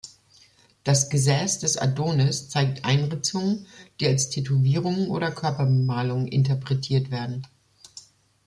Das 0.83 1.11
Gesäß 1.11 1.59
des 1.59 1.77
Adonis 1.77 2.49
zeigt 2.49 2.85
Einritzungen, 2.85 3.67
die 3.99 4.07
als 4.07 4.31
Tätowierungen 4.31 5.09
oder 5.11 5.29
Körperbemalung 5.29 6.25
interpretiert 6.27 7.11
werden. 7.11 7.45